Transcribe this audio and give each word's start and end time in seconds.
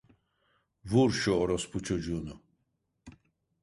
Vur 0.85 1.11
şu 1.11 1.31
orospu 1.31 1.83
çocuğunu! 1.83 2.41